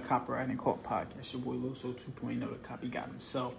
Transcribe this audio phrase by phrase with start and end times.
[0.00, 1.32] another copywriting called podcast.
[1.32, 3.54] Your boy Loso 2.0, the copy got himself.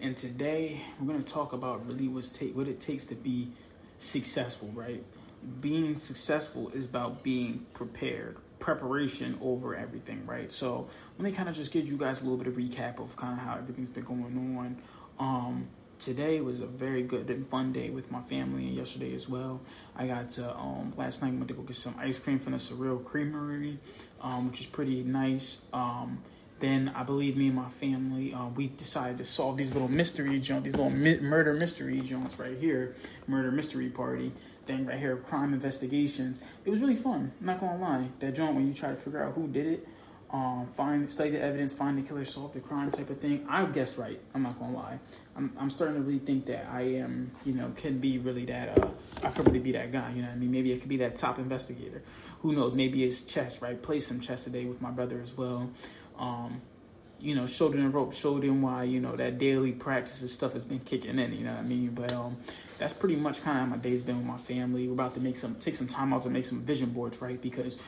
[0.00, 3.52] And today we're gonna talk about really what's take what it takes to be
[3.98, 5.04] successful, right?
[5.60, 10.50] Being successful is about being prepared, preparation over everything, right?
[10.50, 10.88] So
[11.18, 13.38] let me kind of just give you guys a little bit of recap of kind
[13.38, 14.78] of how everything's been going on.
[15.18, 15.68] Um,
[16.00, 19.60] today was a very good and fun day with my family, and yesterday as well.
[19.94, 22.52] I got to um, last night I went to go get some ice cream from
[22.52, 23.78] the Surreal Creamery,
[24.22, 25.60] um, which is pretty nice.
[25.72, 26.22] Um,
[26.58, 30.40] then I believe me and my family, uh, we decided to solve these little mystery
[30.40, 34.32] joints, these little mi- murder mystery joints right here, murder mystery party
[34.66, 36.40] thing right here, crime investigations.
[36.64, 37.32] It was really fun.
[37.40, 39.88] I'm not gonna lie, that joint when you try to figure out who did it
[40.32, 43.44] um, find study the evidence, find the killer, solve the crime type of thing.
[43.48, 44.20] I guess right.
[44.34, 44.98] I'm not gonna lie.
[45.36, 48.78] I'm, I'm starting to really think that I am, you know, can be really that.
[48.78, 48.88] Uh,
[49.24, 50.10] I could really be that guy.
[50.10, 52.02] You know, what I mean, maybe I could be that top investigator.
[52.42, 52.74] Who knows?
[52.74, 53.60] Maybe it's chess.
[53.60, 53.80] Right?
[53.80, 55.68] Play some chess today with my brother as well.
[56.16, 56.60] Um,
[57.18, 60.30] you know, showed him the rope, showed him why you know that daily practice and
[60.30, 61.32] stuff has been kicking in.
[61.32, 61.90] You know what I mean?
[61.90, 62.36] But um,
[62.78, 64.86] that's pretty much kind of how my day's been with my family.
[64.86, 67.40] We're about to make some take some time out to make some vision boards, right?
[67.40, 67.78] Because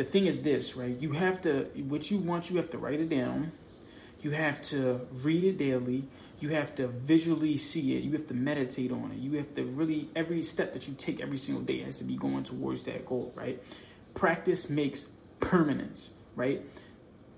[0.00, 0.96] the thing is this, right?
[0.98, 3.52] You have to, what you want, you have to write it down.
[4.22, 6.08] You have to read it daily.
[6.38, 8.02] You have to visually see it.
[8.02, 9.18] You have to meditate on it.
[9.18, 12.16] You have to really, every step that you take every single day has to be
[12.16, 13.62] going towards that goal, right?
[14.14, 15.04] Practice makes
[15.38, 16.62] permanence, right?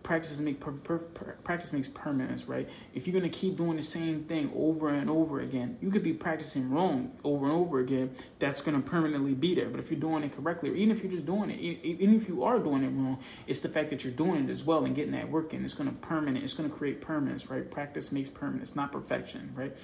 [0.03, 2.69] Practice make per, per, per, practice makes permanence, right?
[2.95, 6.12] If you're gonna keep doing the same thing over and over again, you could be
[6.12, 8.14] practicing wrong over and over again.
[8.39, 9.69] That's gonna permanently be there.
[9.69, 12.28] But if you're doing it correctly, or even if you're just doing it, even if
[12.28, 14.94] you are doing it wrong, it's the fact that you're doing it as well and
[14.94, 15.64] getting that work in.
[15.64, 16.44] It's gonna permanent.
[16.44, 17.69] It's gonna create permanence, right?
[17.70, 19.77] Practice makes permanence, not perfection, right?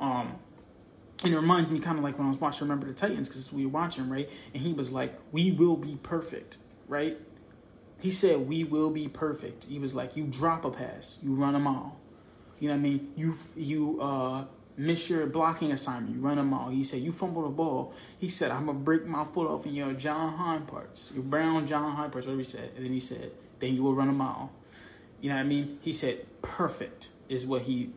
[0.00, 0.36] Um,
[1.22, 3.52] and it reminds me kind of like when I was watching Remember the Titans because
[3.52, 4.28] we were watching, right?
[4.52, 6.56] And he was like, "We will be perfect,"
[6.88, 7.18] right?
[8.04, 11.54] He said, "We will be perfect." He was like, "You drop a pass, you run
[11.54, 11.96] a mile."
[12.60, 13.12] You know what I mean?
[13.16, 14.44] You you uh,
[14.76, 16.68] miss your blocking assignment, you run a mile.
[16.68, 19.74] He said, "You fumble the ball." He said, "I'm gonna break my foot off in
[19.74, 23.00] your John Hine parts, your brown John Hine parts." Whatever he said, and then he
[23.00, 24.52] said, "Then you will run a mile."
[25.22, 25.78] You know what I mean?
[25.80, 27.90] He said, "Perfect." Is what he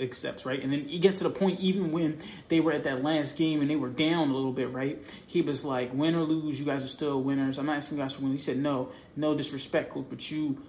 [0.00, 0.62] accepts, right?
[0.62, 3.60] And then he gets to the point, even when they were at that last game
[3.60, 5.02] and they were down a little bit, right?
[5.26, 7.58] He was like, win or lose, you guys are still winners.
[7.58, 8.32] I'm not asking you guys to win.
[8.32, 10.62] He said, no, no disrespect, but you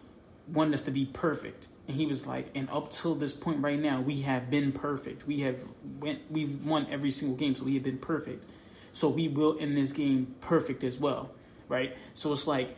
[0.47, 1.67] wanted us to be perfect.
[1.87, 5.25] And he was like, and up till this point right now, we have been perfect.
[5.27, 5.57] We have
[5.99, 8.43] went, we've won every single game, so we have been perfect.
[8.91, 11.31] So we will end this game perfect as well,
[11.67, 11.95] right?
[12.13, 12.75] So it's like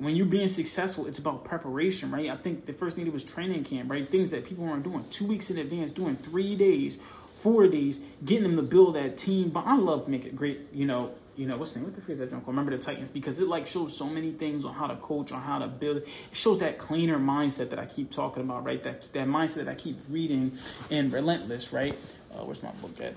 [0.00, 2.30] when you're being successful, it's about preparation, right?
[2.30, 4.10] I think the first thing it was training camp, right?
[4.10, 6.98] Things that people weren't doing two weeks in advance, doing three days,
[7.36, 9.50] four days, getting them to build that team.
[9.50, 11.80] But I love making great, you know, you know, what's the?
[11.80, 12.46] What the phrase that junk?
[12.46, 15.40] Remember the Titans because it like shows so many things on how to coach, on
[15.40, 15.98] how to build.
[15.98, 18.82] It shows that cleaner mindset that I keep talking about, right?
[18.82, 20.58] That that mindset that I keep reading
[20.90, 21.96] in Relentless, right?
[22.34, 23.14] Uh, where's my book at?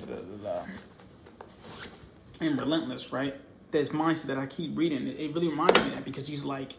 [2.40, 3.36] In Relentless, right?
[3.74, 5.08] This mindset that I keep reading.
[5.08, 6.74] It, it really reminds me of that because he's like,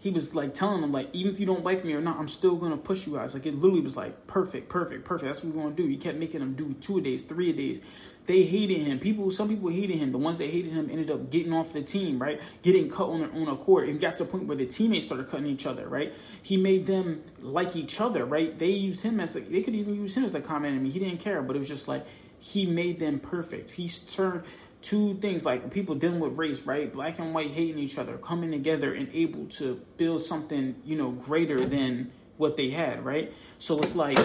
[0.00, 2.28] he was like telling them like, even if you don't like me or not, I'm
[2.28, 3.34] still gonna push you guys.
[3.34, 5.26] Like it literally was like perfect, perfect, perfect.
[5.26, 5.86] That's what we're gonna do.
[5.86, 7.80] He kept making them do two a days, three a days.
[8.26, 8.98] They hated him.
[8.98, 10.12] People, some people hated him.
[10.12, 12.38] The ones that hated him ended up getting off the team, right?
[12.60, 13.88] Getting cut on their own accord.
[13.88, 16.12] It got to the point where the teammates started cutting each other, right?
[16.42, 18.56] He made them like each other, right?
[18.58, 20.90] They used him as like they could even use him as a common enemy.
[20.90, 22.06] He didn't care, but it was just like
[22.38, 23.70] he made them perfect.
[23.70, 24.44] He turned
[24.82, 26.92] two things like people dealing with race, right?
[26.92, 31.10] Black and white hating each other, coming together and able to build something, you know,
[31.10, 33.32] greater than what they had, right?
[33.58, 34.18] So it's like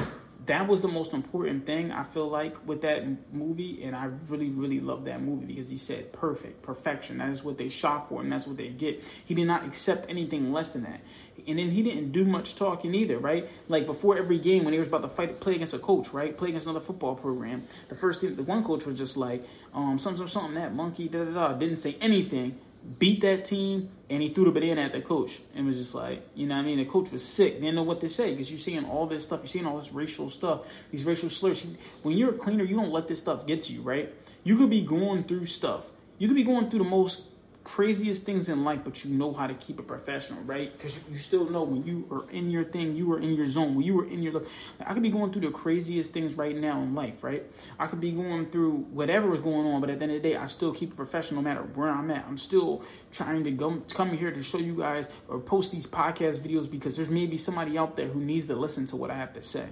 [0.46, 4.50] that was the most important thing I feel like with that movie, and I really,
[4.50, 7.20] really love that movie because he said perfect, perfection.
[7.20, 9.02] That is what they shot for, and that's what they get.
[9.26, 11.00] He did not accept anything less than that,
[11.48, 13.50] and then he didn't do much talking either, right?
[13.70, 16.36] Like before every game, when he was about to fight, play against a coach, right,
[16.36, 19.98] play against another football program, the first thing, the one coach was just like, um,
[19.98, 22.60] something, something, that monkey, da da da, didn't say anything
[23.00, 26.22] beat that team and he threw the banana at the coach and was just like,
[26.36, 26.78] you know what I mean?
[26.78, 27.60] The coach was sick.
[27.60, 29.40] Didn't know what to say because you're seeing all this stuff.
[29.40, 30.62] You're seeing all this racial stuff,
[30.92, 31.66] these racial slurs.
[32.02, 34.14] When you're a cleaner, you don't let this stuff get to you, right?
[34.44, 35.92] You could be going through stuff.
[36.18, 37.26] You could be going through the most
[37.64, 40.76] craziest things in life, but you know how to keep it professional, right?
[40.76, 43.76] Because you, still know when you are in your thing, you are in your zone.
[43.76, 44.44] When you are in your,
[44.86, 47.44] I could be going through the craziest things right now in life, right?
[47.80, 50.30] I could be going through whatever is going on, but at the end of the
[50.30, 52.26] day, I still keep it professional no matter where I'm at.
[52.28, 56.40] I'm still trying to go come here to show you guys or post these podcast
[56.40, 59.34] videos because there's maybe somebody out there who needs to listen to what I have
[59.34, 59.68] to say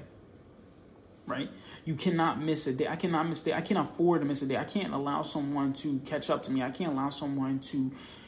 [1.31, 1.49] right?
[1.85, 2.87] You cannot miss a day.
[2.87, 3.53] I cannot miss a day.
[3.53, 4.57] I can't afford to miss a day.
[4.57, 6.61] I can't allow someone to catch up to me.
[6.61, 7.77] I can't allow someone to,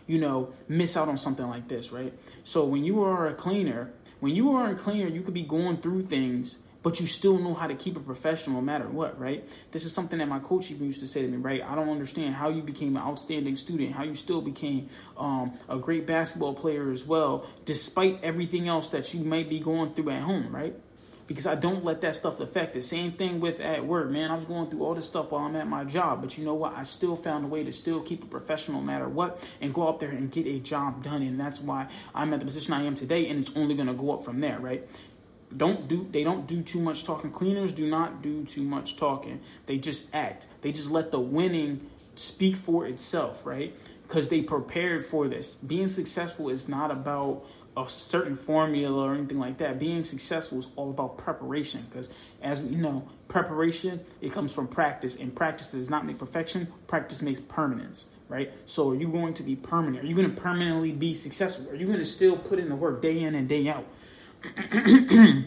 [0.07, 2.13] you know, miss out on something like this, right?
[2.43, 3.83] So when you are a cleaner,
[4.23, 7.53] When you are a cleaner, you could be going through things but you still know
[7.53, 9.47] how to keep it professional no matter what, right?
[9.71, 11.63] This is something that my coach even used to say to me, right?
[11.63, 15.77] I don't understand how you became an outstanding student, how you still became um, a
[15.77, 20.21] great basketball player as well, despite everything else that you might be going through at
[20.21, 20.75] home, right?
[21.25, 22.83] Because I don't let that stuff affect it.
[22.83, 24.29] Same thing with at work, man.
[24.29, 26.53] I was going through all this stuff while I'm at my job, but you know
[26.53, 26.75] what?
[26.75, 29.87] I still found a way to still keep it professional no matter what and go
[29.87, 31.21] out there and get a job done.
[31.21, 33.93] And that's why I'm at the position I am today, and it's only going to
[33.93, 34.87] go up from there, right?
[35.57, 39.39] don't do they don't do too much talking cleaners do not do too much talking
[39.65, 43.75] they just act they just let the winning speak for itself right
[44.07, 49.39] because they prepared for this being successful is not about a certain formula or anything
[49.39, 54.53] like that being successful is all about preparation because as we know preparation it comes
[54.53, 59.07] from practice and practice does not make perfection practice makes permanence right so are you
[59.07, 62.05] going to be permanent are you going to permanently be successful are you going to
[62.05, 63.85] still put in the work day in and day out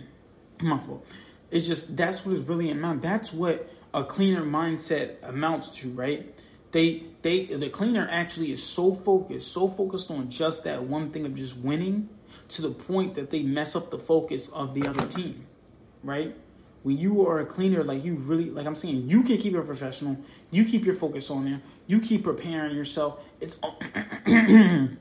[0.63, 1.07] my fault.
[1.51, 3.03] It's just that's what is really amount.
[3.03, 6.35] That's what a cleaner mindset amounts to, right?
[6.73, 11.27] They they the cleaner actually is so focused, so focused on just that one thing
[11.27, 12.09] of just winning
[12.49, 15.47] to the point that they mess up the focus of the other team,
[16.03, 16.35] right?
[16.83, 19.67] When you are a cleaner, like you really, like I'm saying, you can keep it
[19.67, 20.17] professional.
[20.53, 21.61] You keep your focus on there.
[21.89, 23.19] You keep preparing yourself.
[23.41, 23.81] It's all,
[24.27, 24.97] my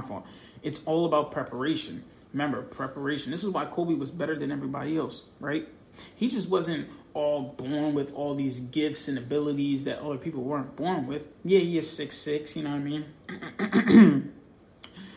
[0.00, 0.26] fault.
[0.62, 2.04] It's all about preparation.
[2.32, 3.32] Remember, preparation.
[3.32, 5.68] This is why Kobe was better than everybody else, right?
[6.14, 10.76] He just wasn't all born with all these gifts and abilities that other people weren't
[10.76, 11.22] born with.
[11.44, 14.22] Yeah, he is six six, you know what I mean?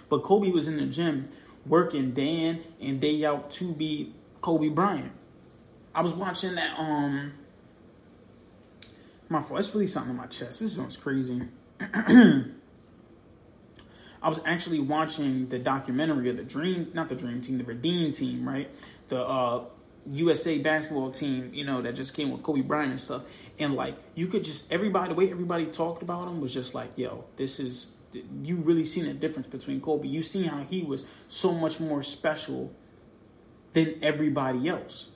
[0.09, 1.29] but Kobe was in the gym
[1.65, 5.11] working day in and day out to be Kobe Bryant.
[5.93, 7.33] I was watching that um
[9.29, 9.59] my fault.
[9.59, 10.59] It's really something in my chest.
[10.59, 11.41] This one's crazy.
[14.21, 18.11] I was actually watching the documentary of the Dream, not the Dream Team, the Redeem
[18.11, 18.69] Team, right?
[19.07, 19.65] The uh,
[20.11, 23.23] USA basketball team, you know, that just came with Kobe Bryant and stuff.
[23.59, 26.97] And like, you could just everybody, the way everybody talked about him was just like,
[26.97, 27.91] yo, this is
[28.43, 30.07] you really seen a difference between Kobe.
[30.07, 32.73] You seen how he was so much more special
[33.73, 35.09] than everybody else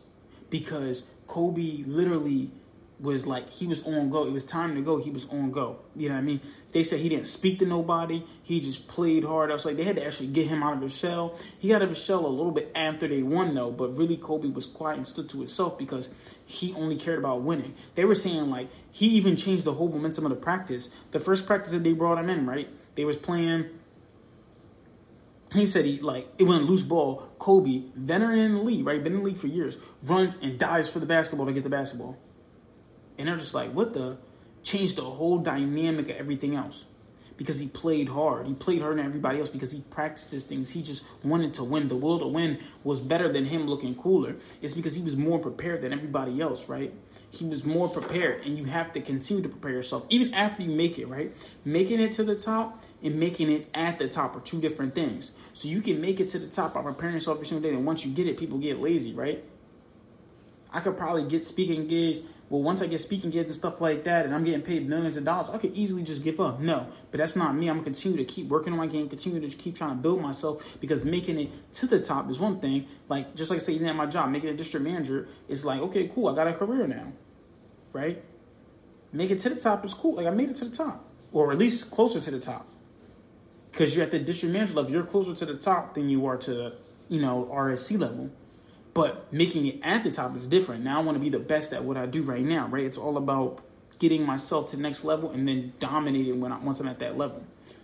[0.50, 2.52] because Kobe literally
[3.00, 4.26] was like he was on go.
[4.26, 4.98] It was time to go.
[4.98, 5.80] He was on go.
[5.96, 6.42] You know what I mean?
[6.72, 8.26] They said he didn't speak to nobody.
[8.42, 9.52] He just played hard.
[9.52, 11.38] I was like, they had to actually get him out of his shell.
[11.60, 13.70] He got out of his shell a little bit after they won, though.
[13.70, 16.10] But really, Kobe was quiet and stood to himself because
[16.46, 17.76] he only cared about winning.
[17.96, 20.90] They were saying like he even changed the whole momentum of the practice.
[21.12, 22.70] The first practice that they brought him in, right?
[22.96, 23.70] They was playing.
[25.54, 27.30] He said he like it went loose ball.
[27.40, 29.04] Kobe, veteran in the league, right?
[29.04, 31.70] Been in the league for years, runs and dives for the basketball to get the
[31.70, 32.18] basketball.
[33.18, 34.18] And they're just like, what the?
[34.64, 36.86] Changed the whole dynamic of everything else
[37.38, 38.48] because he played hard.
[38.48, 40.70] He played harder than everybody else because he practiced his things.
[40.70, 41.88] He just wanted to win.
[41.88, 44.36] The will to win was better than him looking cooler.
[44.62, 46.94] It's because he was more prepared than everybody else, right?
[47.32, 50.70] He was more prepared, and you have to continue to prepare yourself even after you
[50.70, 51.36] make it, right?
[51.66, 55.32] Making it to the top and making it at the top are two different things.
[55.54, 57.88] So you can make it to the top by preparing yourself every single day, and
[57.88, 59.44] once you get it, people get lazy, right?
[60.74, 62.22] I could probably get speaking gigs
[62.54, 65.18] well, once I get speaking gigs and stuff like that, and I'm getting paid millions
[65.18, 66.60] of dollars, I could easily just give up.
[66.60, 67.68] No, but that's not me.
[67.68, 70.22] I'm gonna continue to keep working on my game, continue to keep trying to build
[70.22, 72.86] myself because making it to the top is one thing.
[73.10, 76.12] Like just like say, even at my job, making a district manager is like, okay,
[76.14, 77.12] cool, I got a career now,
[77.92, 78.24] right?
[79.12, 80.14] Make it to the top is cool.
[80.14, 82.68] Like I made it to the top, or at least closer to the top,
[83.72, 84.92] because you're at the district manager level.
[84.92, 86.74] You're closer to the top than you are to,
[87.08, 88.30] you know, RSC level.
[88.94, 90.84] But making it at the top is different.
[90.84, 92.86] Now I want to be the best at what I do right now, right?
[92.86, 93.64] It's all about
[94.00, 97.18] getting myself to the next level and then dominating when I, once I'm at that
[97.18, 97.44] level.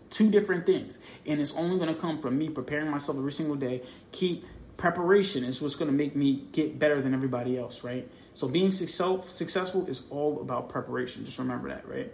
[0.09, 0.99] Two different things.
[1.25, 3.81] And it's only going to come from me preparing myself every single day.
[4.11, 4.45] Keep
[4.77, 8.09] preparation is what's going to make me get better than everybody else, right?
[8.33, 11.25] So being successful is all about preparation.
[11.25, 12.13] Just remember that, right?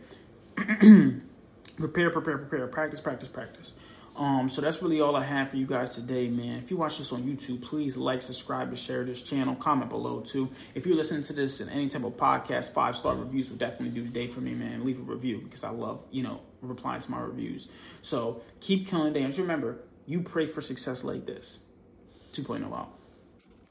[1.77, 2.67] prepare, prepare, prepare.
[2.67, 3.73] Practice, practice, practice.
[4.17, 6.57] Um, so that's really all I have for you guys today, man.
[6.59, 9.55] If you watch this on YouTube, please like, subscribe, and share this channel.
[9.55, 10.49] Comment below too.
[10.73, 13.89] If you're listening to this in any type of podcast, five star reviews will definitely
[13.89, 14.85] do the day for me, man.
[14.85, 17.67] Leave a review because I love, you know, replying to my reviews.
[18.01, 19.15] So keep killing.
[19.17, 21.59] And remember, you pray for success like this.
[22.31, 22.93] 2.0 out.